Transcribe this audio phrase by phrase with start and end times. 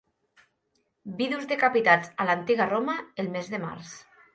[1.21, 3.99] Vidus decapitats a l'antiga Roma el mes de març.